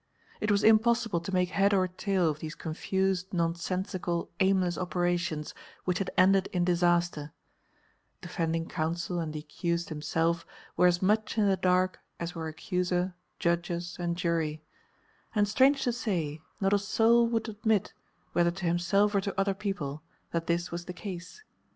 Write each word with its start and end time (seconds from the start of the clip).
It 0.39 0.49
was 0.49 0.63
impossible 0.63 1.19
to 1.19 1.31
make 1.31 1.49
head 1.49 1.75
or 1.75 1.87
tail 1.87 2.27
of 2.31 2.39
these 2.39 2.55
confused, 2.55 3.31
nonsensical, 3.31 4.31
aimless 4.39 4.75
operations 4.75 5.53
which 5.85 5.99
had 5.99 6.09
ended 6.17 6.47
in 6.47 6.65
disaster; 6.65 7.33
defending 8.19 8.67
counsel 8.67 9.19
and 9.19 9.31
the 9.31 9.37
accused 9.37 9.89
himself 9.89 10.43
were 10.75 10.87
as 10.87 11.03
much 11.03 11.37
in 11.37 11.47
the 11.47 11.55
dark 11.55 11.99
as 12.19 12.33
were 12.33 12.47
accuser, 12.47 13.13
judges, 13.37 13.95
and 13.99 14.17
jury, 14.17 14.63
and 15.35 15.47
strange 15.47 15.83
to 15.83 15.93
say, 15.93 16.41
not 16.59 16.73
a 16.73 16.79
soul 16.79 17.27
would 17.27 17.47
admit, 17.47 17.93
whether 18.33 18.49
to 18.49 18.65
himself 18.65 19.13
or 19.13 19.21
to 19.21 19.39
other 19.39 19.53
people, 19.53 20.01
that 20.31 20.47
this 20.47 20.71
was 20.71 20.85
the 20.85 20.93
case. 20.93 21.43